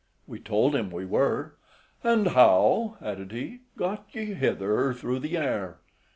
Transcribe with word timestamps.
We 0.25 0.39
told 0.39 0.75
him 0.75 0.89
we 0.89 1.05
were. 1.05 1.53
"And 2.03 2.29
how," 2.29 2.97
added 3.03 3.31
he, 3.31 3.59
"got 3.77 4.07
ye 4.13 4.33
hither 4.33 4.95
through 4.95 5.19
the 5.19 5.37
air?" 5.37 5.77